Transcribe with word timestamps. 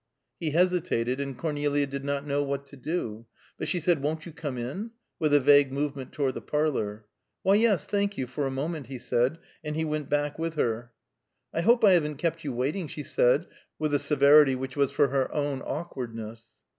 He 0.39 0.49
hesitated, 0.49 1.19
and 1.19 1.37
Cornelia 1.37 1.85
did 1.85 2.03
not 2.03 2.25
know 2.25 2.41
what 2.41 2.65
to 2.65 2.75
do. 2.75 3.27
But 3.59 3.67
she 3.67 3.79
said, 3.79 4.01
"Won't 4.01 4.25
you 4.25 4.31
come 4.31 4.57
in?" 4.57 4.89
with 5.19 5.31
a 5.31 5.39
vague 5.39 5.71
movement 5.71 6.11
toward 6.11 6.33
the 6.33 6.41
parlor. 6.41 7.05
"Why, 7.43 7.53
yes, 7.53 7.85
thank 7.85 8.17
you, 8.17 8.25
for 8.25 8.47
a 8.47 8.49
moment," 8.49 8.87
he 8.87 8.97
said; 8.97 9.37
and 9.63 9.75
he 9.75 9.85
went 9.85 10.09
back 10.09 10.39
with 10.39 10.55
her. 10.55 10.91
"I 11.53 11.61
hope 11.61 11.85
I 11.85 11.91
haven't 11.93 12.15
kept 12.17 12.43
you 12.43 12.51
waiting," 12.51 12.87
she 12.87 13.03
said, 13.03 13.45
with 13.77 13.93
a 13.93 13.99
severity 13.99 14.55
which 14.55 14.75
was 14.75 14.89
for 14.89 15.09
her 15.09 15.31
own 15.31 15.61
awkwardness. 15.61 16.47